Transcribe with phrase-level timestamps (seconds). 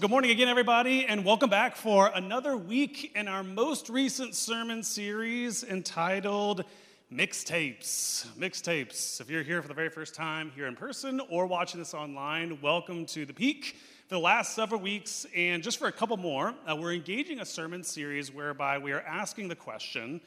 [0.00, 4.84] Good morning again, everybody, and welcome back for another week in our most recent sermon
[4.84, 6.64] series entitled
[7.12, 8.24] Mixtapes.
[8.38, 9.20] Mixtapes.
[9.20, 12.60] If you're here for the very first time here in person or watching this online,
[12.62, 13.74] welcome to the Peak.
[14.06, 17.44] For the last several weeks, and just for a couple more, uh, we're engaging a
[17.44, 20.20] sermon series whereby we are asking the question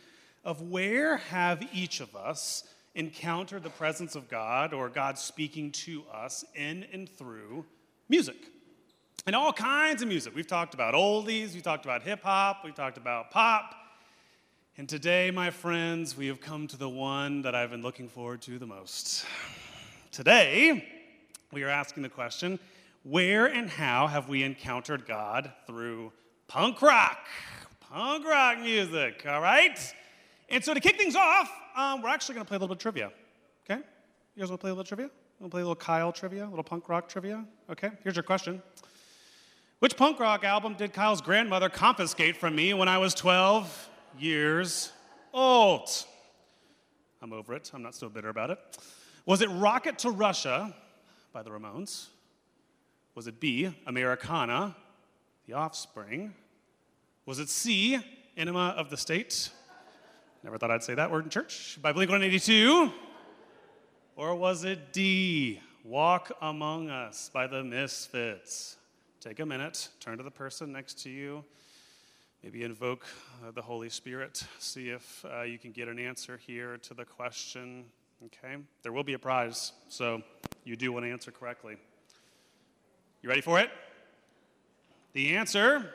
[0.43, 6.03] of where have each of us encountered the presence of God or God speaking to
[6.13, 7.63] us in and through
[8.09, 8.35] music
[9.25, 10.35] and all kinds of music.
[10.35, 13.75] We've talked about oldies, we've talked about hip hop, we've talked about pop.
[14.77, 18.41] And today, my friends, we have come to the one that I've been looking forward
[18.43, 19.25] to the most.
[20.11, 20.87] Today,
[21.51, 22.57] we are asking the question
[23.03, 26.11] where and how have we encountered God through
[26.47, 27.19] punk rock?
[27.79, 29.77] Punk rock music, all right?
[30.49, 32.79] And so to kick things off, um, we're actually going to play a little bit
[32.79, 33.11] of trivia,
[33.65, 33.81] okay?
[34.35, 35.09] You guys want to play a little trivia?
[35.39, 37.45] Want to play a little Kyle trivia, a little punk rock trivia?
[37.69, 38.61] Okay, here's your question.
[39.81, 44.91] Which punk rock album did Kyle's grandmother confiscate from me when I was 12 years
[45.33, 45.89] old?
[47.19, 47.71] I'm over it.
[47.73, 48.59] I'm not so bitter about it.
[49.25, 50.71] Was it Rocket to Russia
[51.33, 52.09] by the Ramones?
[53.15, 54.75] Was it B, Americana,
[55.47, 56.35] The Offspring?
[57.25, 57.97] Was it C,
[58.37, 59.49] Enema of the State?
[60.43, 61.79] Never thought I'd say that word in church.
[61.81, 62.91] By Blink 182?
[64.15, 68.77] Or was it D, Walk Among Us by the Misfits?
[69.21, 71.45] Take a minute, turn to the person next to you,
[72.41, 73.05] maybe invoke
[73.45, 77.05] uh, the Holy Spirit, see if uh, you can get an answer here to the
[77.05, 77.85] question.
[78.25, 78.55] Okay?
[78.81, 80.23] There will be a prize, so
[80.63, 81.75] you do want to answer correctly.
[83.21, 83.69] You ready for it?
[85.13, 85.93] The answer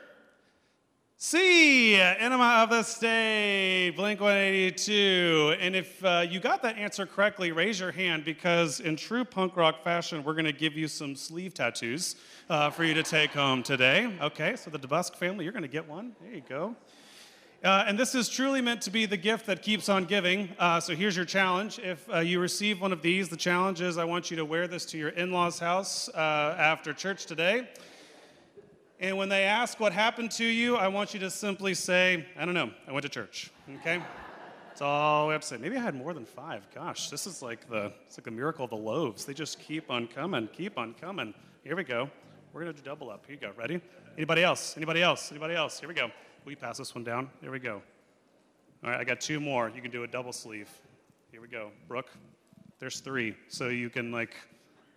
[1.19, 5.55] C, Enema of the State, Blink 182.
[5.59, 9.57] And if uh, you got that answer correctly, raise your hand because, in true punk
[9.57, 12.17] rock fashion, we're going to give you some sleeve tattoos
[12.51, 14.13] uh, for you to take home today.
[14.21, 16.15] Okay, so the DeBusk family, you're going to get one.
[16.21, 16.75] There you go.
[17.63, 20.49] Uh, and this is truly meant to be the gift that keeps on giving.
[20.59, 21.79] Uh, so here's your challenge.
[21.79, 24.67] If uh, you receive one of these, the challenge is I want you to wear
[24.67, 27.67] this to your in law's house uh, after church today.
[28.99, 32.45] And when they ask what happened to you, I want you to simply say, I
[32.45, 33.51] don't know, I went to church.
[33.79, 34.01] Okay?
[34.69, 35.57] That's all we have to say.
[35.57, 36.67] Maybe I had more than five.
[36.73, 39.25] Gosh, this is like the it's like the miracle of the loaves.
[39.25, 41.33] They just keep on coming, keep on coming.
[41.63, 42.09] Here we go.
[42.53, 43.25] We're gonna double up.
[43.25, 43.53] Here you go.
[43.57, 43.81] Ready?
[44.17, 44.75] Anybody else?
[44.77, 45.31] Anybody else?
[45.31, 45.79] Anybody else?
[45.79, 46.11] Here we go.
[46.43, 47.29] Will you pass this one down?
[47.41, 47.81] Here we go.
[48.83, 49.71] All right, I got two more.
[49.75, 50.69] You can do a double sleeve.
[51.31, 51.71] Here we go.
[51.87, 52.11] Brooke,
[52.77, 53.35] there's three.
[53.47, 54.35] So you can like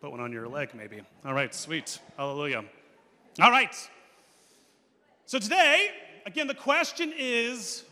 [0.01, 1.01] put one on your leg maybe.
[1.25, 2.01] All right, sweet.
[2.19, 2.65] Hallelujah.
[3.41, 3.75] All right.
[5.25, 5.89] So today,
[6.27, 7.85] again, the question is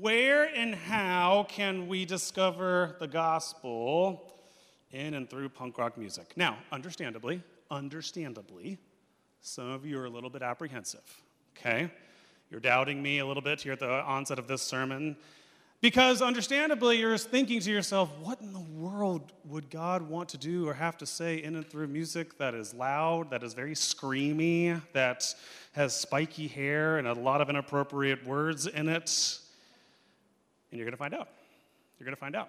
[0.00, 4.32] where and how can we discover the gospel
[4.92, 6.32] in and through punk rock music?
[6.36, 8.78] Now, understandably, understandably,
[9.42, 11.22] some of you are a little bit apprehensive,
[11.54, 11.90] okay?
[12.50, 15.18] You're doubting me a little bit here at the onset of this sermon.
[15.84, 20.66] Because understandably, you're thinking to yourself, what in the world would God want to do
[20.66, 24.80] or have to say in and through music that is loud, that is very screamy,
[24.94, 25.34] that
[25.72, 29.38] has spiky hair and a lot of inappropriate words in it?
[30.70, 31.28] And you're going to find out.
[31.98, 32.48] You're going to find out.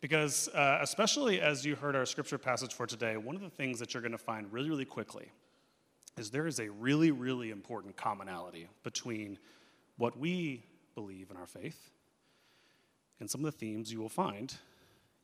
[0.00, 3.78] Because, uh, especially as you heard our scripture passage for today, one of the things
[3.80, 5.30] that you're going to find really, really quickly
[6.16, 9.38] is there is a really, really important commonality between
[9.98, 10.64] what we
[10.94, 11.90] believe in our faith
[13.20, 14.54] and some of the themes you will find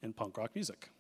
[0.02, 0.90] in punk rock music.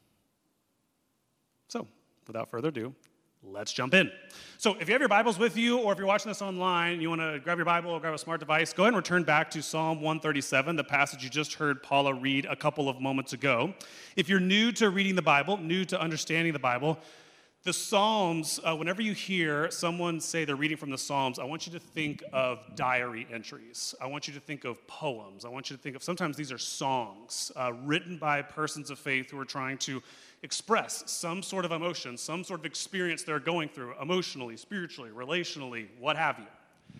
[1.68, 1.86] So,
[2.26, 2.94] without further ado,
[3.42, 4.10] let's jump in.
[4.58, 7.08] So, if you have your Bibles with you, or if you're watching this online, you
[7.08, 9.50] want to grab your Bible or grab a smart device, go ahead and return back
[9.52, 13.74] to Psalm 137, the passage you just heard Paula read a couple of moments ago.
[14.16, 16.98] If you're new to reading the Bible, new to understanding the Bible,
[17.64, 21.64] the Psalms, uh, whenever you hear someone say they're reading from the Psalms, I want
[21.64, 23.94] you to think of diary entries.
[24.00, 25.44] I want you to think of poems.
[25.44, 28.98] I want you to think of sometimes these are songs uh, written by persons of
[28.98, 30.02] faith who are trying to
[30.42, 35.86] express some sort of emotion, some sort of experience they're going through emotionally, spiritually, relationally,
[36.00, 36.98] what have you.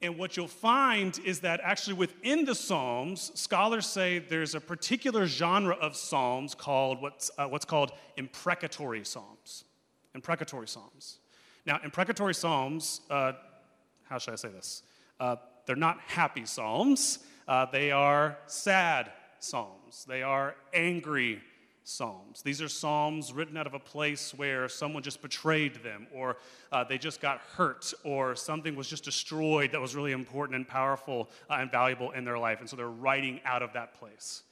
[0.00, 5.26] And what you'll find is that actually within the Psalms, scholars say there's a particular
[5.26, 9.64] genre of Psalms called what's, uh, what's called imprecatory Psalms
[10.14, 11.18] imprecatory psalms.
[11.66, 13.32] Now, imprecatory psalms, uh,
[14.04, 14.82] how should I say this?
[15.20, 15.36] Uh,
[15.66, 17.20] they're not happy psalms.
[17.46, 20.04] Uh, they are sad psalms.
[20.08, 21.40] They are angry
[21.84, 22.42] psalms.
[22.42, 26.36] These are psalms written out of a place where someone just betrayed them, or
[26.70, 30.66] uh, they just got hurt, or something was just destroyed that was really important and
[30.66, 32.60] powerful uh, and valuable in their life.
[32.60, 34.42] And so they're writing out of that place.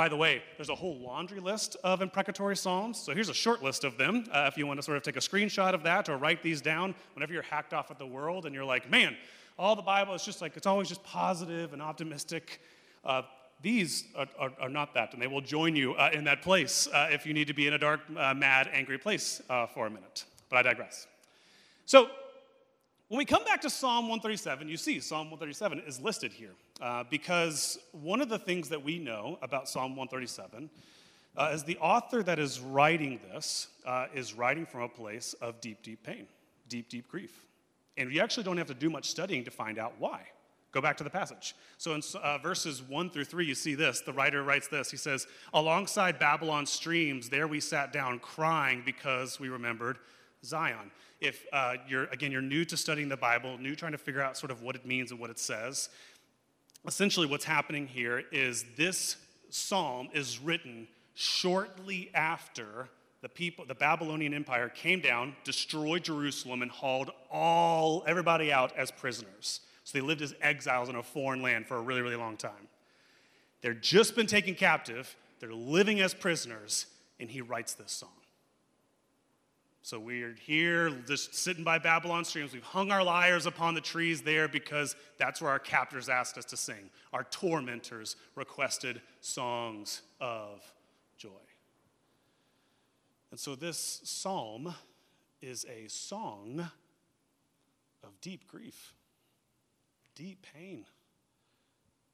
[0.00, 2.98] By the way, there's a whole laundry list of imprecatory psalms.
[2.98, 4.24] So here's a short list of them.
[4.32, 6.62] Uh, if you want to sort of take a screenshot of that or write these
[6.62, 9.14] down whenever you're hacked off at the world and you're like, man,
[9.58, 12.62] all the Bible is just like, it's always just positive and optimistic.
[13.04, 13.20] Uh,
[13.60, 16.88] these are, are, are, not that, and they will join you uh, in that place
[16.94, 19.86] uh, if you need to be in a dark, uh, mad, angry place uh, for
[19.86, 20.24] a minute.
[20.48, 21.08] But I digress.
[21.84, 22.08] So,
[23.08, 27.04] when we come back to Psalm 137, you see Psalm 137 is listed here uh,
[27.10, 30.70] because one of the things that we know about Psalm 137
[31.36, 33.68] uh, is the author that is writing this
[34.14, 36.26] is writing from a place of deep, deep pain,
[36.68, 37.46] deep, deep grief.
[37.96, 40.22] And you actually don't have to do much studying to find out why.
[40.72, 41.54] Go back to the passage.
[41.78, 44.00] So in uh, verses 1 through 3, you see this.
[44.02, 44.90] The writer writes this.
[44.90, 49.98] He says, Alongside Babylon's streams, there we sat down crying because we remembered
[50.44, 50.92] Zion.
[51.20, 54.36] If uh, you're, again, you're new to studying the Bible, new trying to figure out
[54.36, 55.88] sort of what it means and what it says,
[56.86, 59.16] essentially what's happening here is this
[59.50, 62.88] psalm is written shortly after
[63.22, 68.90] the people the babylonian empire came down destroyed jerusalem and hauled all everybody out as
[68.90, 69.60] prisoners
[69.90, 72.68] so they lived as exiles in a foreign land for a really, really long time.
[73.60, 76.86] They're just been taken captive, they're living as prisoners,
[77.18, 78.19] and he writes this song.
[79.82, 82.52] So we're here just sitting by Babylon streams.
[82.52, 86.44] We've hung our lyres upon the trees there because that's where our captors asked us
[86.46, 86.90] to sing.
[87.12, 90.60] Our tormentors requested songs of
[91.16, 91.30] joy.
[93.30, 94.74] And so this psalm
[95.40, 96.70] is a song
[98.04, 98.94] of deep grief
[100.20, 100.84] deep pain.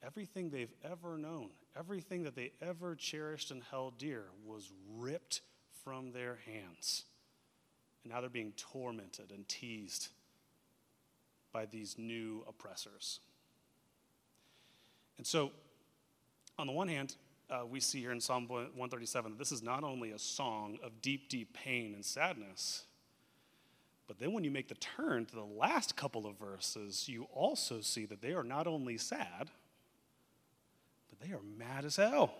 [0.04, 5.40] Everything they've ever known, everything that they ever cherished and held dear was ripped
[5.82, 7.04] from their hands.
[8.06, 10.10] And now they're being tormented and teased
[11.52, 13.18] by these new oppressors.
[15.18, 15.50] And so,
[16.56, 17.16] on the one hand,
[17.50, 21.02] uh, we see here in Psalm 137 that this is not only a song of
[21.02, 22.84] deep, deep pain and sadness,
[24.06, 27.80] but then when you make the turn to the last couple of verses, you also
[27.80, 29.50] see that they are not only sad,
[31.10, 32.32] but they are mad as hell.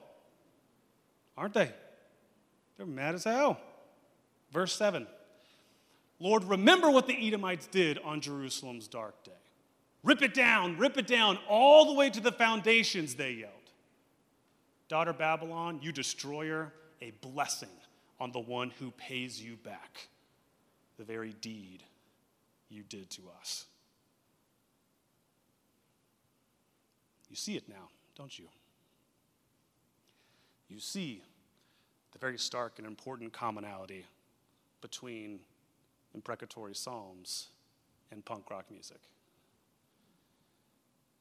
[1.37, 1.73] Aren't they?
[2.77, 3.59] They're mad as hell.
[4.53, 5.09] Verse 7
[6.19, 9.33] Lord, remember what the Edomites did on Jerusalem's dark day.
[10.03, 13.53] Rip it down, rip it down, all the way to the foundations, they yelled.
[14.89, 16.73] Daughter Babylon, you destroyer,
[17.03, 17.69] a blessing
[18.21, 20.09] on the one who pays you back
[20.97, 21.83] the very deed
[22.71, 23.67] you did to us.
[27.29, 28.47] You see it now, don't you?
[30.69, 31.23] You see
[32.13, 34.05] the very stark and important commonality
[34.81, 35.41] between
[36.15, 37.49] imprecatory psalms
[38.11, 39.01] and punk rock music.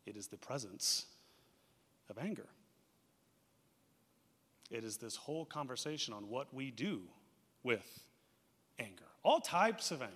[0.05, 1.05] It is the presence
[2.09, 2.47] of anger.
[4.69, 7.01] It is this whole conversation on what we do
[7.63, 7.99] with
[8.79, 10.13] anger all types of anger.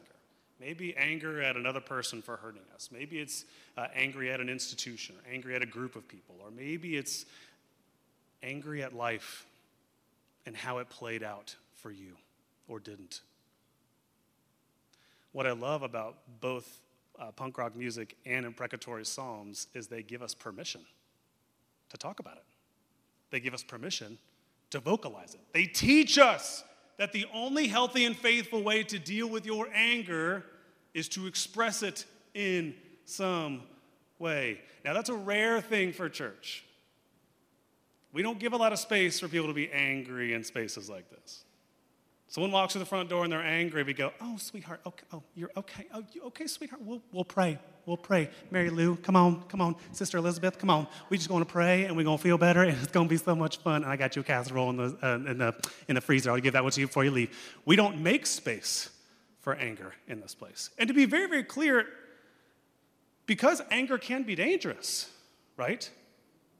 [0.59, 2.89] Maybe anger at another person for hurting us.
[2.91, 3.45] Maybe it's
[3.77, 7.25] uh, angry at an institution, or angry at a group of people, or maybe it's
[8.43, 9.45] angry at life
[10.45, 12.15] and how it played out for you
[12.67, 13.21] or didn't.
[15.31, 16.81] What I love about both
[17.19, 20.81] uh, punk rock music and imprecatory psalms is they give us permission
[21.89, 22.43] to talk about it.
[23.31, 24.17] They give us permission
[24.71, 25.41] to vocalize it.
[25.53, 26.63] They teach us
[26.97, 30.45] that the only healthy and faithful way to deal with your anger
[30.93, 33.61] is to express it in some
[34.17, 34.61] way.
[34.83, 36.65] Now, that's a rare thing for church.
[38.11, 41.09] We don't give a lot of space for people to be angry in spaces like
[41.09, 41.43] this.
[42.29, 43.81] Someone walks through the front door and they're angry.
[43.81, 45.87] We go, "Oh, sweetheart, okay, oh, you're okay.
[45.91, 46.79] Oh, you okay, sweetheart?
[46.85, 47.57] We'll, we'll pray.
[47.87, 48.29] We'll pray.
[48.51, 49.75] Mary Lou, come on, come on.
[49.93, 50.85] Sister Elizabeth, come on.
[51.09, 53.09] We just going to pray and we're going to feel better and it's going to
[53.09, 53.77] be so much fun.
[53.77, 55.55] And I got you a casserole in the, uh, in the,
[55.87, 56.29] in the freezer.
[56.29, 57.35] I'll give that one to you before you leave.
[57.65, 58.91] We don't make space
[59.41, 60.69] for anger in this place.
[60.77, 61.87] And to be very, very clear,
[63.25, 65.09] because anger can be dangerous,
[65.57, 65.89] right?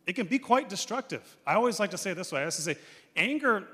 [0.07, 1.37] It can be quite destructive.
[1.45, 2.75] I always like to say it this way I have to say,
[3.15, 3.67] anger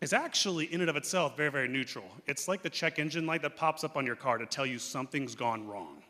[0.00, 2.04] is actually, in and of itself, very, very neutral.
[2.26, 4.78] It's like the check engine light that pops up on your car to tell you
[4.78, 6.02] something's gone wrong.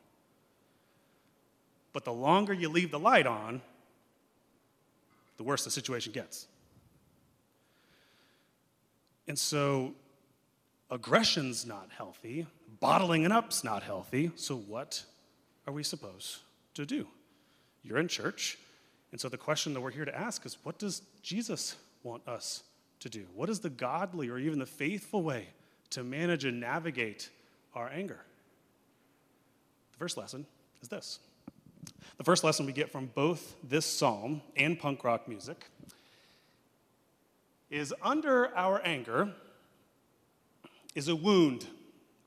[1.93, 3.61] But the longer you leave the light on,
[5.39, 6.47] the worse the situation gets.
[9.27, 9.95] And so,
[10.91, 12.47] aggression's not healthy,
[12.79, 14.31] bottling it up's not healthy.
[14.37, 15.03] So, what
[15.67, 16.39] are we supposed
[16.75, 17.07] to do?
[17.83, 18.59] You're in church,
[19.13, 22.63] And so the question that we're here to ask is what does Jesus want us
[23.01, 23.27] to do?
[23.35, 25.49] What is the godly or even the faithful way
[25.91, 27.31] to manage and navigate
[27.75, 28.21] our anger?
[29.93, 30.47] The first lesson
[30.83, 31.19] is this.
[32.19, 35.67] The first lesson we get from both this psalm and punk rock music
[37.71, 39.33] is under our anger
[40.95, 41.67] is a wound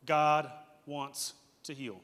[0.06, 0.50] God
[0.86, 2.00] wants to heal.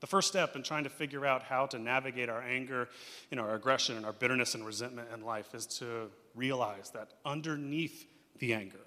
[0.00, 2.88] The first step in trying to figure out how to navigate our anger
[3.30, 8.06] and our aggression and our bitterness and resentment in life is to realize that underneath
[8.38, 8.84] the anger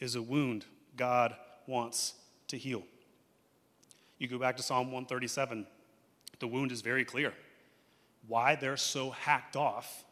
[0.00, 0.64] is a wound
[0.96, 1.34] God
[1.66, 2.14] wants
[2.48, 2.82] to heal.
[4.18, 5.66] You go back to Psalm 137,
[6.40, 7.32] the wound is very clear.
[8.26, 10.04] Why they're so hacked off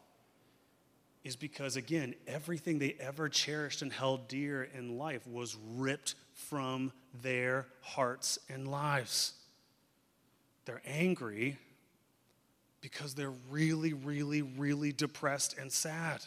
[1.23, 6.91] is because, again, everything they ever cherished and held dear in life was ripped from
[7.21, 9.33] their hearts and lives.
[10.65, 11.57] They're angry
[12.81, 16.21] because they're really, really, really depressed and sad.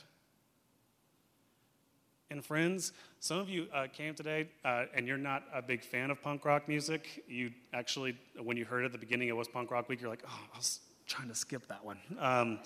[2.30, 6.10] And friends, some of you uh, came today uh, and you're not a big fan
[6.10, 7.22] of punk rock music.
[7.28, 10.24] You actually, when you heard at the beginning, it was punk rock week, you're like,
[10.26, 11.98] oh, I was trying to skip that one.
[12.18, 12.60] Um,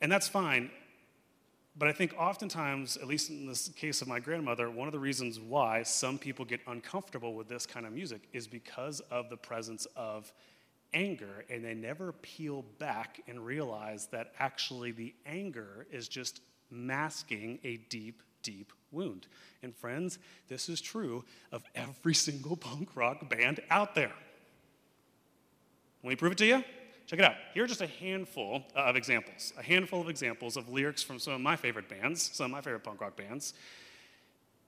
[0.00, 0.70] and that's fine.
[1.78, 4.98] But I think oftentimes, at least in this case of my grandmother, one of the
[4.98, 9.36] reasons why some people get uncomfortable with this kind of music is because of the
[9.36, 10.32] presence of
[10.94, 16.40] anger, and they never peel back and realize that actually the anger is just
[16.70, 19.26] masking a deep, deep wound.
[19.62, 20.18] And friends,
[20.48, 24.12] this is true of every single punk rock band out there.
[26.02, 26.64] Let me prove it to you.
[27.06, 27.36] Check it out.
[27.54, 31.32] Here are just a handful of examples, a handful of examples of lyrics from some
[31.32, 33.54] of my favorite bands, some of my favorite punk rock bands.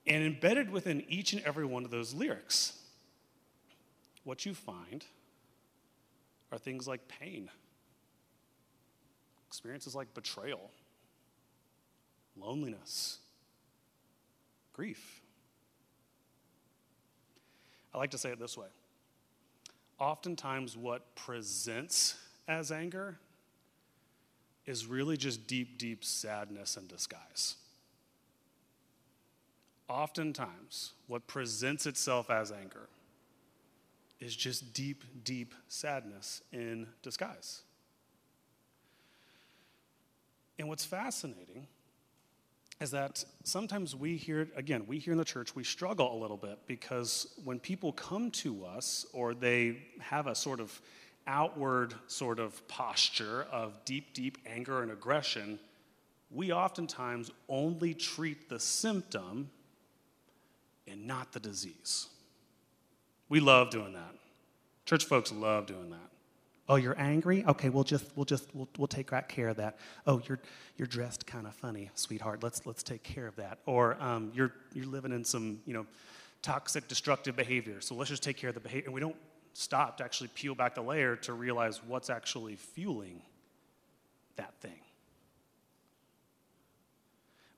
[0.06, 2.78] And embedded within each and every one of those lyrics,
[4.24, 5.04] what you find
[6.52, 7.48] are things like pain,
[9.46, 10.70] experiences like betrayal,
[12.36, 13.18] loneliness,
[14.72, 15.20] grief.
[17.94, 18.68] I like to say it this way.
[19.98, 22.16] Oftentimes, what presents
[22.48, 23.18] as anger
[24.66, 27.56] is really just deep, deep sadness in disguise.
[29.88, 32.88] Oftentimes, what presents itself as anger
[34.20, 37.62] is just deep, deep sadness in disguise.
[40.58, 41.66] And what's fascinating
[42.80, 46.36] is that sometimes we hear, again, we here in the church, we struggle a little
[46.36, 50.80] bit because when people come to us or they have a sort of
[51.26, 55.58] outward sort of posture of deep, deep anger and aggression,
[56.30, 59.50] we oftentimes only treat the symptom
[60.86, 62.08] and not the disease.
[63.30, 64.14] We love doing that.
[64.84, 66.10] Church folks love doing that.
[66.68, 67.44] Oh, you're angry?
[67.46, 69.78] Okay, we'll just we'll just we'll, we'll take care of that.
[70.06, 70.40] Oh, you're
[70.76, 72.42] you're dressed kind of funny, sweetheart.
[72.42, 73.58] Let's let's take care of that.
[73.66, 75.86] Or um, you're you're living in some you know
[76.42, 77.80] toxic, destructive behavior.
[77.80, 78.86] So let's just take care of the behavior.
[78.86, 79.16] And we don't
[79.52, 83.22] stop to actually peel back the layer to realize what's actually fueling
[84.36, 84.80] that thing.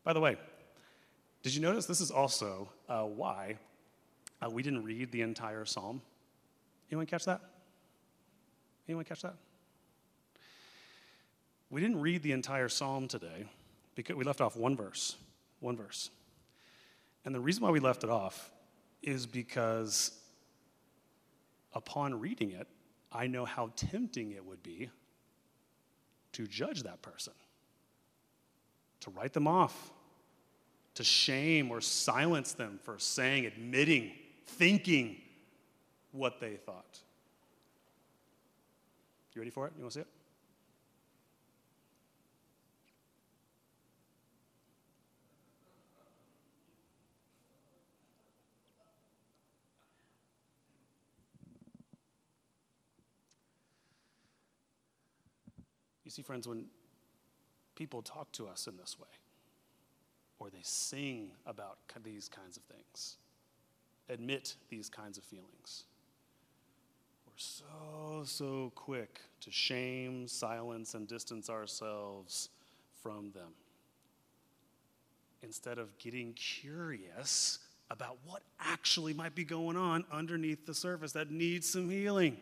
[0.04, 0.36] By the way,
[1.42, 3.56] did you notice this is also uh, why
[4.42, 6.02] uh, we didn't read the entire psalm?
[6.90, 7.40] Anyone catch that?
[8.88, 9.34] Anyone catch that?
[11.70, 13.46] We didn't read the entire psalm today
[13.94, 15.16] because we left off one verse.
[15.60, 16.10] One verse.
[17.24, 18.50] And the reason why we left it off
[19.02, 20.12] is because
[21.72, 22.66] upon reading it,
[23.12, 24.90] I know how tempting it would be
[26.32, 27.32] to judge that person,
[29.00, 29.92] to write them off,
[30.94, 34.12] to shame or silence them for saying, admitting,
[34.46, 35.16] thinking
[36.12, 37.00] what they thought.
[39.34, 39.72] You ready for it?
[39.76, 40.08] You want to see it?
[56.04, 56.66] You see, friends, when
[57.74, 59.08] people talk to us in this way,
[60.38, 63.16] or they sing about these kinds of things,
[64.08, 65.84] admit these kinds of feelings,
[67.26, 72.50] we're so, so quick to shame, silence, and distance ourselves
[73.02, 73.52] from them.
[75.42, 77.58] Instead of getting curious
[77.90, 82.36] about what actually might be going on underneath the surface that needs some healing.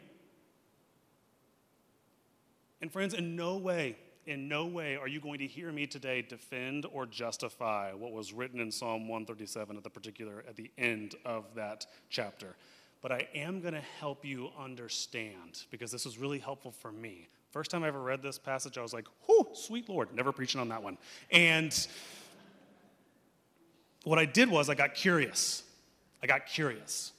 [2.80, 3.96] And friends, in no way,
[4.30, 8.32] in no way are you going to hear me today defend or justify what was
[8.32, 12.54] written in Psalm 137 at the particular at the end of that chapter.
[13.02, 17.28] But I am going to help you understand because this is really helpful for me
[17.50, 20.60] First time I ever read this passage, I was like, whew, sweet Lord, never preaching
[20.60, 20.96] on that one.
[21.32, 21.76] And
[24.04, 25.64] what I did was I got curious.
[26.22, 27.10] I got curious.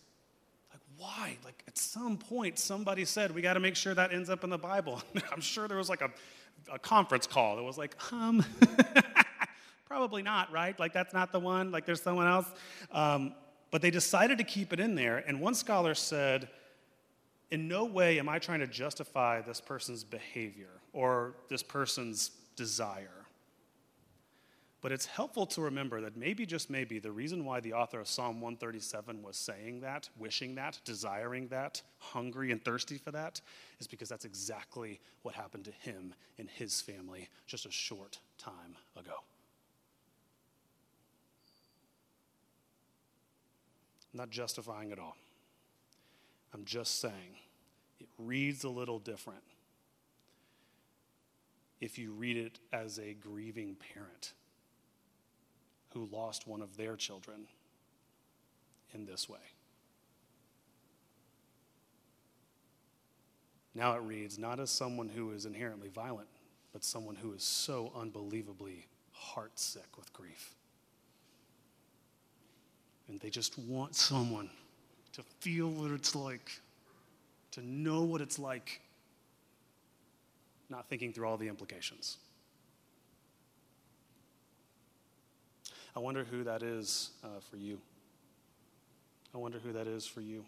[0.71, 1.37] Like, why?
[1.43, 4.49] Like, at some point, somebody said, we got to make sure that ends up in
[4.49, 5.01] the Bible.
[5.33, 6.11] I'm sure there was like a,
[6.71, 8.43] a conference call that was like, um,
[9.85, 10.77] probably not, right?
[10.79, 11.71] Like, that's not the one.
[11.71, 12.47] Like, there's someone else.
[12.91, 13.33] Um,
[13.71, 15.17] but they decided to keep it in there.
[15.17, 16.49] And one scholar said,
[17.51, 23.20] in no way am I trying to justify this person's behavior or this person's desire.
[24.81, 28.07] But it's helpful to remember that maybe, just maybe, the reason why the author of
[28.07, 33.41] Psalm 137 was saying that, wishing that, desiring that, hungry and thirsty for that,
[33.79, 38.75] is because that's exactly what happened to him and his family just a short time
[38.97, 39.13] ago.
[44.11, 45.15] I'm not justifying it all.
[46.55, 47.37] I'm just saying
[47.99, 49.43] it reads a little different
[51.79, 54.33] if you read it as a grieving parent
[55.93, 57.47] who lost one of their children
[58.93, 59.39] in this way.
[63.73, 66.27] Now it reads not as someone who is inherently violent,
[66.73, 70.55] but someone who is so unbelievably heartsick with grief.
[73.07, 74.49] And they just want someone
[75.13, 76.51] to feel what it's like,
[77.51, 78.81] to know what it's like,
[80.69, 82.17] not thinking through all the implications.
[85.95, 87.79] I wonder who that is uh, for you.
[89.33, 90.45] I wonder who that is for you.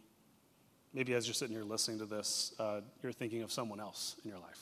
[0.94, 4.30] Maybe as you're sitting here listening to this, uh, you're thinking of someone else in
[4.30, 4.60] your life.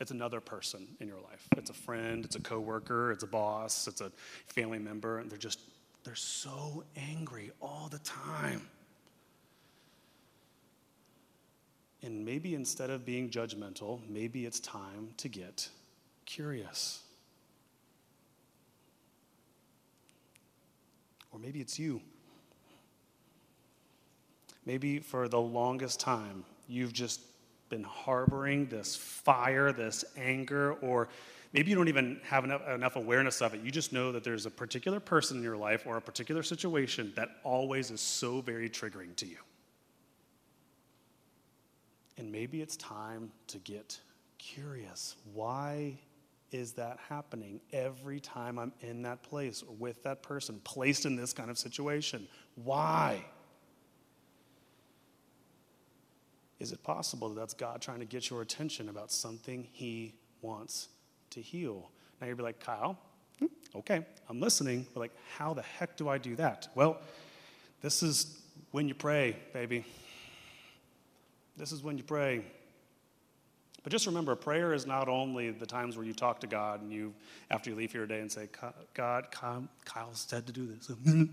[0.00, 1.46] It's another person in your life.
[1.56, 4.12] It's a friend, it's a coworker, it's a boss, it's a
[4.46, 5.60] family member, and they're just,
[6.04, 8.68] they're so angry all the time.
[12.02, 15.68] And maybe instead of being judgmental, maybe it's time to get
[16.26, 17.02] curious.
[21.38, 22.00] Or maybe it's you.
[24.66, 27.20] Maybe for the longest time, you've just
[27.68, 31.08] been harboring this fire, this anger, or
[31.52, 33.60] maybe you don't even have enough, enough, awareness of it.
[33.62, 37.12] You just know that there's a particular person in your life or a particular situation
[37.16, 39.38] that always is so very triggering to you.
[42.16, 43.98] And maybe it's time to get
[44.38, 45.14] curious.
[45.34, 45.98] Why
[46.50, 51.16] is that happening every time I'm in that place or with that person, placed in
[51.16, 52.26] this kind of situation?
[52.54, 53.24] Why?
[56.58, 60.88] Is it possible that that's God trying to get your attention about something He wants
[61.30, 61.90] to heal?
[62.20, 62.98] Now you'd be like, Kyle,
[63.38, 66.68] hmm, okay, I'm listening, but like, how the heck do I do that?
[66.74, 66.98] Well,
[67.80, 68.40] this is
[68.72, 69.84] when you pray, baby.
[71.56, 72.44] This is when you pray.
[73.82, 76.92] But just remember, prayer is not only the times where you talk to God and
[76.92, 77.14] you,
[77.50, 78.48] after you leave here today, and say,
[78.94, 80.90] God, Kyle said to do this.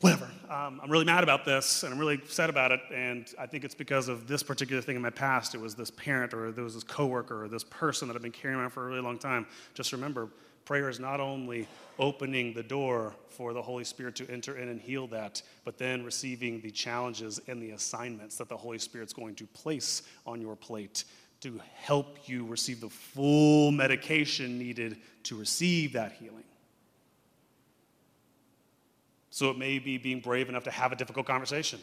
[0.00, 0.30] Whatever.
[0.48, 3.64] Um, I'm really mad about this, and I'm really upset about it, and I think
[3.64, 5.54] it's because of this particular thing in my past.
[5.54, 8.30] It was this parent, or there was this coworker, or this person that I've been
[8.30, 9.46] carrying around for a really long time.
[9.74, 10.28] Just remember,
[10.64, 11.66] prayer is not only
[11.98, 16.04] opening the door for the Holy Spirit to enter in and heal that, but then
[16.04, 20.54] receiving the challenges and the assignments that the Holy Spirit's going to place on your
[20.54, 21.04] plate
[21.40, 26.44] to help you receive the full medication needed to receive that healing.
[29.30, 31.78] So it may be being brave enough to have a difficult conversation.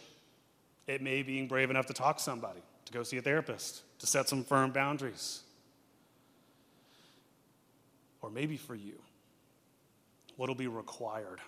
[0.88, 3.82] It may be being brave enough to talk to somebody, to go see a therapist,
[4.00, 5.41] to set some firm boundaries.
[8.22, 9.00] Or maybe for you,
[10.36, 11.39] what will be required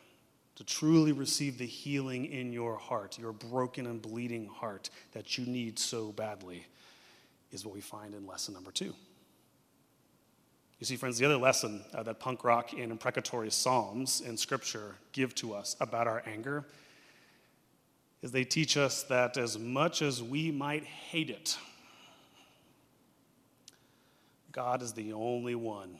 [0.55, 5.45] to truly receive the healing in your heart, your broken and bleeding heart that you
[5.45, 6.65] need so badly
[7.51, 8.93] is what we find in lesson number two.
[10.79, 14.95] You see, friends, the other lesson uh, that punk rock and imprecatory psalms in Scripture
[15.11, 16.65] give to us about our anger
[18.21, 21.57] is they teach us that as much as we might hate it,
[24.51, 25.97] God is the only one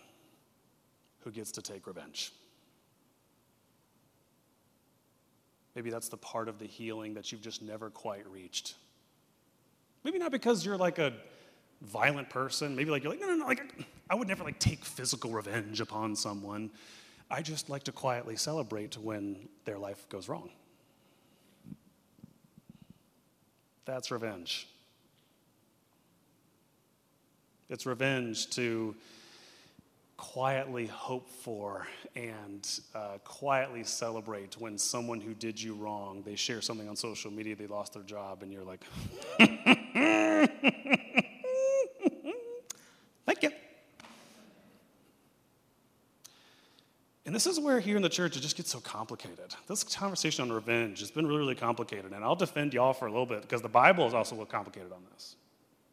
[1.24, 2.32] who gets to take revenge.
[5.76, 8.76] Maybe that's the part of the healing that you've just never quite reached.
[10.04, 11.14] Maybe not because you're like a
[11.82, 12.76] violent person.
[12.76, 13.62] Maybe like you're like, no, no, no, like
[14.10, 16.72] I would never like take physical revenge upon someone.
[17.30, 20.50] I just like to quietly celebrate when their life goes wrong.
[23.86, 24.68] That's revenge.
[27.70, 28.96] It's revenge to
[30.18, 36.62] quietly hope for and uh, quietly celebrate when someone who did you wrong, they share
[36.62, 38.84] something on social media, they lost their job, and you're like,
[43.28, 43.52] Thank you.
[47.26, 49.54] And this is where here in the church it just gets so complicated.
[49.68, 52.14] This conversation on revenge has been really, really complicated.
[52.14, 55.04] And I'll defend y'all for a little bit because the Bible is also complicated on
[55.14, 55.36] this,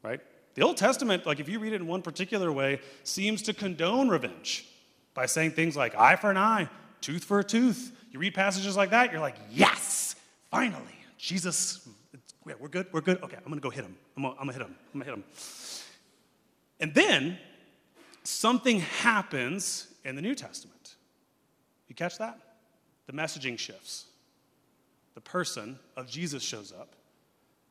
[0.04, 0.20] right?
[0.54, 4.08] The Old Testament, like if you read it in one particular way, seems to condone
[4.08, 4.68] revenge
[5.12, 6.68] by saying things like eye for an eye,
[7.00, 7.90] tooth for a tooth.
[8.12, 10.14] You read passages like that, you're like, yes,
[10.52, 10.84] finally,
[11.18, 11.88] Jesus,
[12.46, 13.20] yeah, we're good, we're good.
[13.24, 13.96] Okay, I'm gonna go hit him.
[14.16, 14.76] I'm gonna, I'm gonna hit him.
[14.94, 15.24] I'm gonna hit him.
[16.80, 17.38] And then
[18.22, 20.96] something happens in the New Testament.
[21.88, 22.38] You catch that?
[23.06, 24.06] The messaging shifts.
[25.14, 26.94] The person of Jesus shows up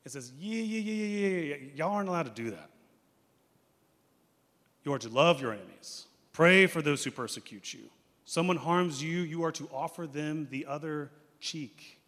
[0.04, 1.70] and says, Yeah, yeah, yeah, yeah, yeah, yeah.
[1.74, 2.70] Y'all aren't allowed to do that.
[4.84, 7.84] You are to love your enemies, pray for those who persecute you.
[8.26, 12.00] Someone harms you, you are to offer them the other cheek.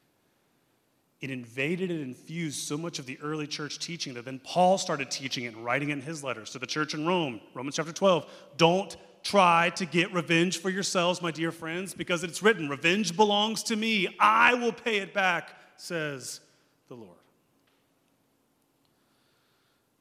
[1.21, 5.11] It invaded and infused so much of the early church teaching that then Paul started
[5.11, 7.93] teaching it and writing it in his letters to the church in Rome, Romans chapter
[7.93, 8.31] 12.
[8.59, 13.63] Don't try to get revenge for yourselves, my dear friends, because it's written, Revenge belongs
[13.65, 14.15] to me.
[14.21, 16.41] I will pay it back, says
[16.89, 17.11] the Lord.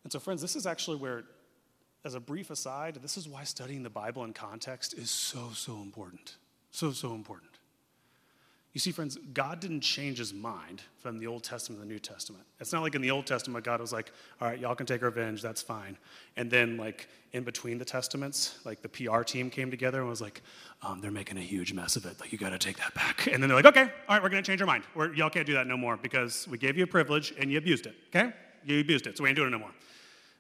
[0.03, 1.23] And so, friends, this is actually where,
[2.03, 5.81] as a brief aside, this is why studying the Bible in context is so, so
[5.81, 6.35] important.
[6.69, 7.54] So, so important.
[8.75, 11.97] You see, friends, God didn't change his mind from the Old Testament to the New
[11.97, 12.43] Testament.
[12.59, 14.11] It's not like in the Old Testament, God was like,
[14.41, 15.97] all right, y'all can take revenge, that's fine.
[16.35, 20.19] And then, like, in between the Testaments, like the PR team came together and was
[20.19, 20.41] like,
[20.81, 22.19] um, they're making a huge mess of it.
[22.19, 23.27] Like, you got to take that back.
[23.27, 24.83] And then they're like, okay, all right, we're going to change our mind.
[24.93, 27.57] We're, y'all can't do that no more because we gave you a privilege and you
[27.57, 28.33] abused it, okay?
[28.65, 29.71] You abused it, so we ain't doing it no more.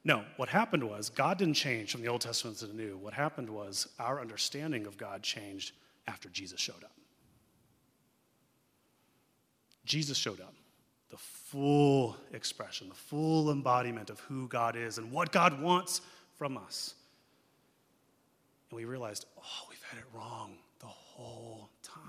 [0.03, 2.97] No, what happened was God didn't change from the Old Testament to the New.
[2.97, 5.71] What happened was our understanding of God changed
[6.05, 6.91] after Jesus showed up.
[9.85, 10.53] Jesus showed up,
[11.09, 16.01] the full expression, the full embodiment of who God is and what God wants
[16.37, 16.95] from us.
[18.69, 22.01] And we realized, oh, we've had it wrong the whole time.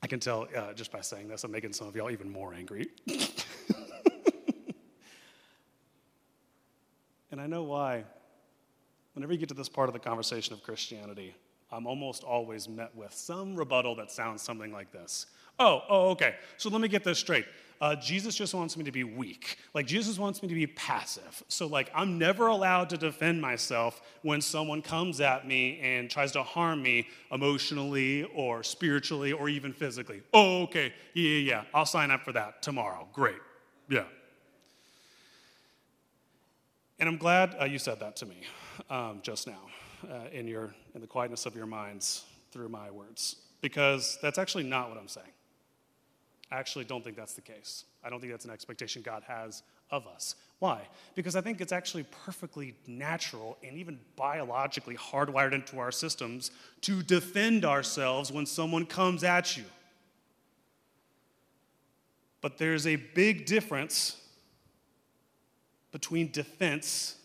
[0.00, 2.54] I can tell uh, just by saying this, I'm making some of y'all even more
[2.54, 2.86] angry.
[7.32, 8.04] and I know why
[9.18, 11.34] whenever you get to this part of the conversation of Christianity,
[11.72, 15.26] I'm almost always met with some rebuttal that sounds something like this.
[15.58, 16.36] Oh, oh, okay.
[16.56, 17.44] So let me get this straight.
[17.80, 19.58] Uh, Jesus just wants me to be weak.
[19.74, 21.42] Like, Jesus wants me to be passive.
[21.48, 26.30] So, like, I'm never allowed to defend myself when someone comes at me and tries
[26.32, 30.22] to harm me emotionally or spiritually or even physically.
[30.32, 30.92] Oh, okay.
[31.14, 31.64] Yeah, yeah, yeah.
[31.74, 33.08] I'll sign up for that tomorrow.
[33.12, 33.40] Great.
[33.88, 34.04] Yeah.
[37.00, 38.44] And I'm glad uh, you said that to me
[38.90, 39.60] um, just now
[40.10, 44.64] uh, in, your, in the quietness of your minds through my words, because that's actually
[44.64, 45.26] not what I'm saying.
[46.50, 47.84] I actually don't think that's the case.
[48.02, 50.34] I don't think that's an expectation God has of us.
[50.60, 50.80] Why?
[51.14, 56.50] Because I think it's actually perfectly natural and even biologically hardwired into our systems
[56.82, 59.64] to defend ourselves when someone comes at you.
[62.40, 64.16] But there's a big difference
[65.92, 67.17] between defense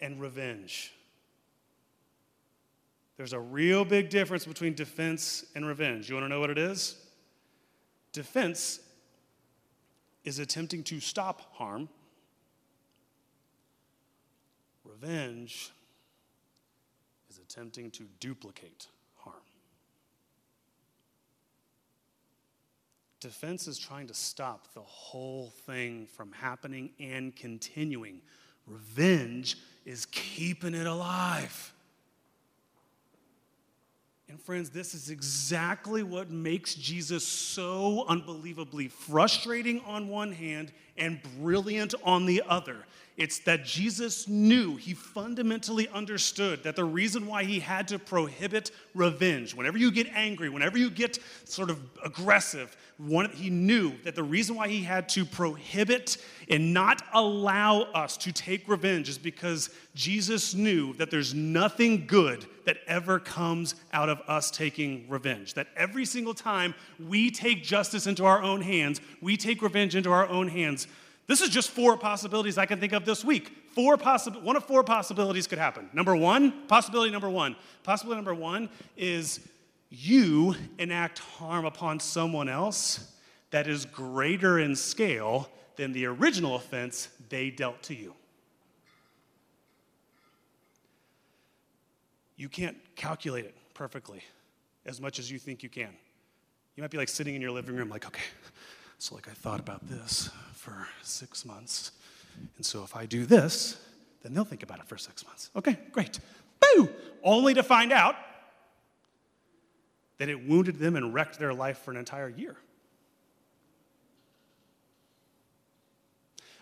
[0.00, 0.92] and revenge.
[3.16, 6.08] There's a real big difference between defense and revenge.
[6.08, 6.96] You want to know what it is?
[8.12, 8.80] Defense
[10.24, 11.88] is attempting to stop harm,
[14.84, 15.72] revenge
[17.30, 19.34] is attempting to duplicate harm.
[23.20, 28.20] Defense is trying to stop the whole thing from happening and continuing.
[28.68, 31.72] Revenge is keeping it alive.
[34.28, 41.20] And friends, this is exactly what makes Jesus so unbelievably frustrating on one hand and
[41.40, 42.84] brilliant on the other.
[43.18, 48.70] It's that Jesus knew, he fundamentally understood that the reason why he had to prohibit
[48.94, 54.16] revenge, whenever you get angry, whenever you get sort of aggressive, one, he knew that
[54.16, 56.16] the reason why he had to prohibit
[56.50, 62.44] and not allow us to take revenge is because Jesus knew that there's nothing good
[62.66, 65.54] that ever comes out of us taking revenge.
[65.54, 70.10] That every single time we take justice into our own hands, we take revenge into
[70.10, 70.87] our own hands
[71.28, 73.52] this is just four possibilities I can think of this week.
[73.74, 75.88] Four possible, one of four possibilities could happen.
[75.92, 77.54] Number one, possibility number one.
[77.84, 79.38] Possibility number one is
[79.90, 83.12] you enact harm upon someone else
[83.50, 88.14] that is greater in scale than the original offense they dealt to you.
[92.36, 94.22] You can't calculate it perfectly
[94.86, 95.90] as much as you think you can.
[96.74, 98.22] You might be like sitting in your living room, like, okay,
[98.98, 101.92] so, like, I thought about this for six months,
[102.56, 103.80] And so if I do this,
[104.22, 105.50] then they'll think about it for six months.
[105.56, 106.18] Okay, great.
[106.60, 106.88] Boo!
[107.22, 108.16] Only to find out
[110.18, 112.56] that it wounded them and wrecked their life for an entire year.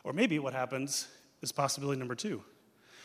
[0.04, 1.08] Or maybe what happens
[1.42, 2.42] is possibility number two.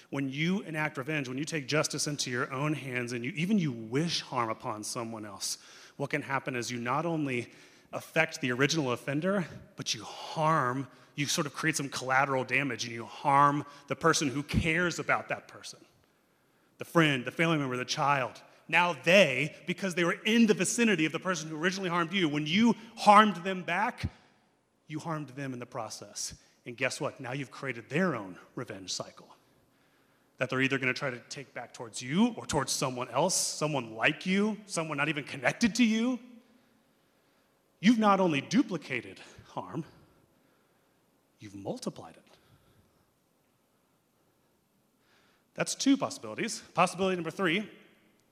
[0.09, 3.57] When you enact revenge, when you take justice into your own hands and you even
[3.57, 5.57] you wish harm upon someone else,
[5.95, 7.49] what can happen is you not only
[7.93, 12.93] affect the original offender, but you harm, you sort of create some collateral damage and
[12.93, 15.79] you harm the person who cares about that person
[16.77, 18.41] the friend, the family member, the child.
[18.67, 22.27] Now they, because they were in the vicinity of the person who originally harmed you,
[22.27, 24.09] when you harmed them back,
[24.87, 26.33] you harmed them in the process.
[26.65, 27.19] And guess what?
[27.19, 29.27] Now you've created their own revenge cycle
[30.39, 33.35] that they're either going to try to take back towards you or towards someone else,
[33.35, 36.17] someone like you, someone not even connected to you.
[37.81, 39.83] You've not only duplicated harm,
[41.39, 42.23] you've multiplied it.
[45.55, 46.61] That's two possibilities.
[46.73, 47.67] Possibility number three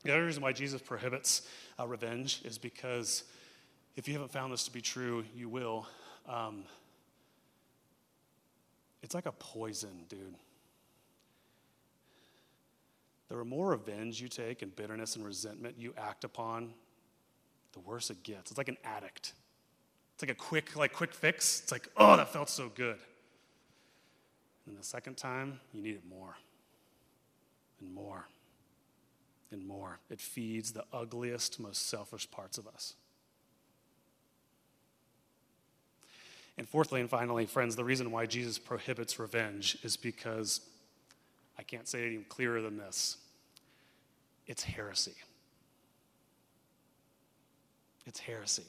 [0.03, 1.41] the other reason why Jesus prohibits
[1.77, 3.23] uh, revenge is because
[3.97, 5.87] if you haven't found this to be true, you will.
[6.27, 6.63] Um,
[9.03, 10.35] it's like a poison, dude.
[13.27, 16.73] The more revenge you take and bitterness and resentment you act upon,
[17.73, 18.51] the worse it gets.
[18.51, 19.33] It's like an addict.
[20.13, 21.61] It's like a quick, like quick fix.
[21.61, 22.97] It's like, oh, that felt so good.
[24.67, 26.37] And the second time, you need it more
[27.79, 28.27] and more
[29.51, 29.99] and more.
[30.09, 32.95] It feeds the ugliest, most selfish parts of us.
[36.57, 40.59] And fourthly and finally, friends, the reason why Jesus prohibits revenge is because
[41.57, 43.17] I can't say it any clearer than this
[44.45, 45.13] it's heresy.
[48.09, 48.65] It's heresy.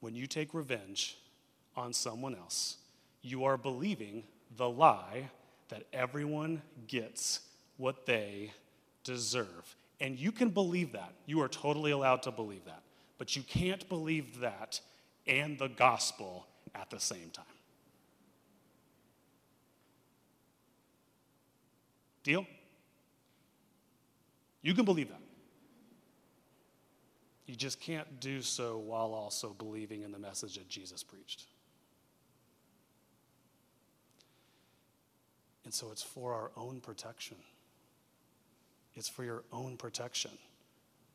[0.00, 1.18] When you take revenge
[1.76, 2.78] on someone else,
[3.20, 4.24] you are believing
[4.56, 5.28] the lie
[5.68, 7.40] that everyone gets
[7.76, 8.52] what they
[9.04, 9.76] deserve.
[10.00, 11.12] And you can believe that.
[11.26, 12.80] You are totally allowed to believe that.
[13.18, 14.80] But you can't believe that
[15.26, 17.44] and the gospel at the same time.
[22.24, 22.46] Deal?
[24.62, 25.20] You can believe that.
[27.46, 31.44] You just can't do so while also believing in the message that Jesus preached.
[35.64, 37.36] And so it's for our own protection.
[38.94, 40.32] It's for your own protection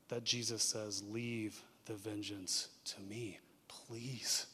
[0.08, 3.40] that Jesus says, Leave the vengeance to me.
[3.68, 4.46] Please.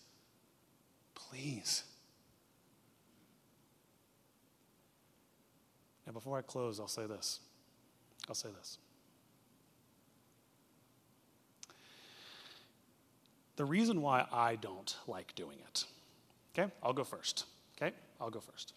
[1.13, 1.84] Please.
[6.06, 7.40] Now, before I close, I'll say this.
[8.30, 8.78] I'll say this.
[13.58, 15.86] The reason why I don't like doing it,
[16.58, 18.74] okay, I'll go first, okay, I'll go first.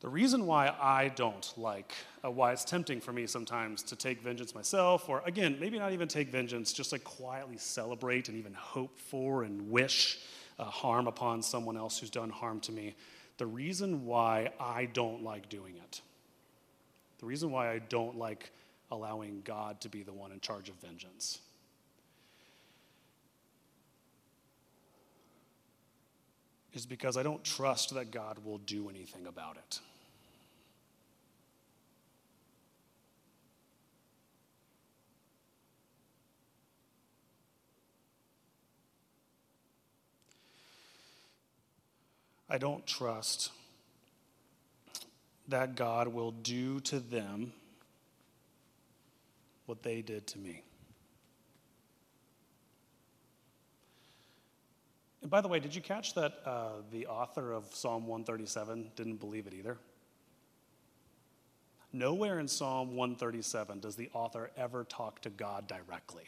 [0.00, 4.20] The reason why I don't like, uh, why it's tempting for me sometimes to take
[4.20, 8.52] vengeance myself, or again, maybe not even take vengeance, just like quietly celebrate and even
[8.52, 10.18] hope for and wish
[10.58, 12.94] uh, harm upon someone else who's done harm to me.
[13.38, 16.00] The reason why I don't like doing it,
[17.18, 18.50] the reason why I don't like
[18.90, 21.40] allowing God to be the one in charge of vengeance,
[26.76, 29.80] is because I don't trust that God will do anything about it.
[42.48, 43.50] I don't trust
[45.48, 47.52] that God will do to them
[49.66, 50.62] what they did to me.
[55.26, 59.16] And by the way, did you catch that uh, the author of Psalm 137 didn't
[59.16, 59.76] believe it either?
[61.92, 66.22] Nowhere in Psalm 137 does the author ever talk to God directly.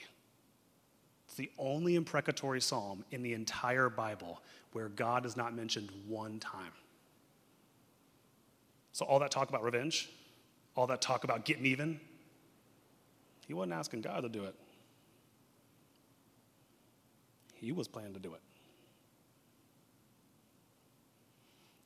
[1.27, 6.41] It's the only imprecatory psalm in the entire Bible where God is not mentioned one
[6.41, 6.73] time.
[8.91, 10.11] So, all that talk about revenge,
[10.75, 12.01] all that talk about getting even,
[13.47, 14.57] he wasn't asking God to do it.
[17.55, 18.41] He was planning to do it.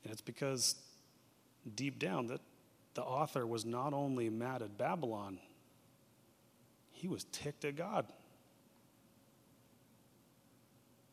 [0.02, 0.76] And it's because
[1.74, 2.40] deep down that
[2.94, 5.38] the author was not only mad at Babylon,
[6.90, 8.06] he was ticked at God.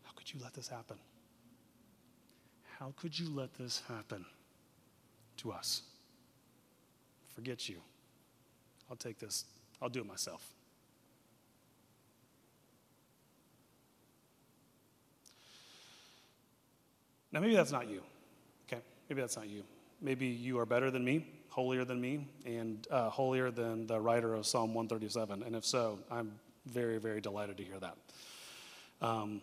[0.04, 0.98] How could you let this happen?
[2.80, 4.26] How could you let this happen
[5.38, 5.84] to us?
[7.36, 7.78] Forget you.
[8.90, 9.46] I'll take this,
[9.82, 10.46] I'll do it myself.
[17.32, 18.02] Now, maybe that's not you.
[19.10, 19.64] Maybe that's not you.
[20.02, 24.36] Maybe you are better than me, holier than me, and uh, holier than the writer
[24.36, 25.44] of Psalm 137.
[25.44, 26.34] And if so, I'm
[26.68, 27.98] very, very delighted to hear that.
[29.02, 29.42] Um,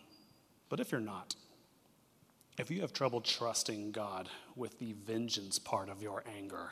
[0.69, 1.35] but if you're not,
[2.57, 6.71] if you have trouble trusting God with the vengeance part of your anger,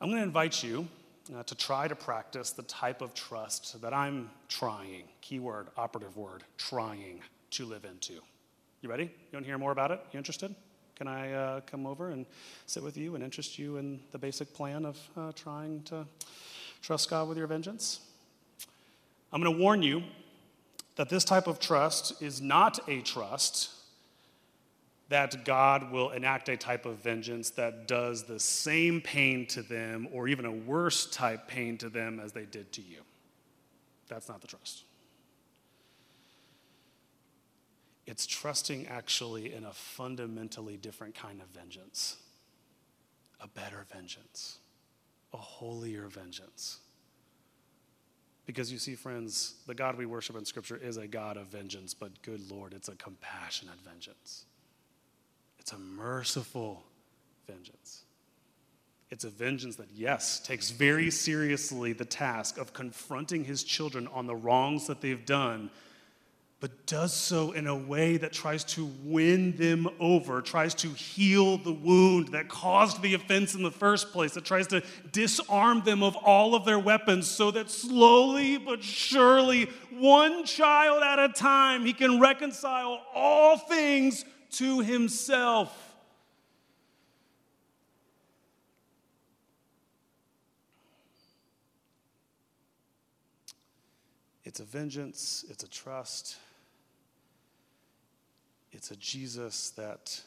[0.00, 0.86] I'm going to invite you
[1.34, 6.44] uh, to try to practice the type of trust that I'm trying, keyword, operative word,
[6.58, 7.20] trying
[7.52, 8.20] to live into.
[8.82, 9.04] You ready?
[9.04, 10.00] You want to hear more about it?
[10.12, 10.54] You interested?
[10.96, 12.24] Can I uh, come over and
[12.66, 16.06] sit with you and interest you in the basic plan of uh, trying to
[16.82, 18.00] trust God with your vengeance?
[19.32, 20.04] I'm going to warn you
[20.96, 23.70] that this type of trust is not a trust
[25.08, 30.08] that God will enact a type of vengeance that does the same pain to them
[30.12, 32.98] or even a worse type pain to them as they did to you.
[34.08, 34.84] That's not the trust.
[38.06, 42.16] It's trusting actually in a fundamentally different kind of vengeance,
[43.40, 44.58] a better vengeance,
[45.32, 46.80] a holier vengeance.
[48.46, 51.94] Because you see, friends, the God we worship in Scripture is a God of vengeance,
[51.94, 54.44] but good Lord, it's a compassionate vengeance.
[55.58, 56.84] It's a merciful
[57.46, 58.02] vengeance.
[59.10, 64.26] It's a vengeance that, yes, takes very seriously the task of confronting his children on
[64.26, 65.70] the wrongs that they've done,
[66.64, 71.58] but does so in a way that tries to win them over, tries to heal
[71.58, 76.02] the wound that caused the offense in the first place, that tries to disarm them
[76.02, 81.84] of all of their weapons so that slowly but surely, one child at a time,
[81.84, 85.78] he can reconcile all things to himself.
[94.44, 96.38] It's a vengeance, it's a trust,
[98.74, 100.20] it's a Jesus that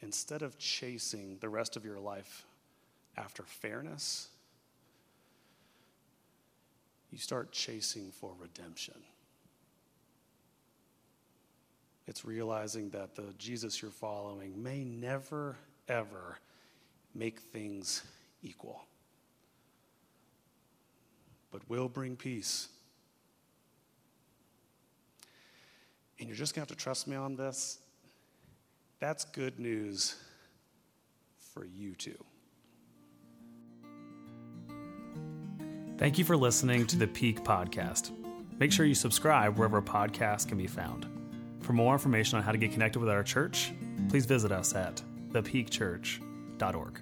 [0.00, 2.46] instead of chasing the rest of your life
[3.16, 4.28] after fairness,
[7.10, 8.94] you start chasing for redemption.
[12.06, 16.38] It's realizing that the Jesus you're following may never, ever
[17.14, 18.02] make things
[18.42, 18.82] equal,
[21.52, 22.68] but will bring peace.
[26.18, 27.78] And you're just going to have to trust me on this.
[29.00, 30.14] That's good news
[31.54, 32.22] for you too.
[35.96, 38.12] Thank you for listening to the Peak Podcast.
[38.58, 41.06] Make sure you subscribe wherever podcasts can be found.
[41.60, 43.72] For more information on how to get connected with our church,
[44.08, 47.00] please visit us at thepeakchurch.org.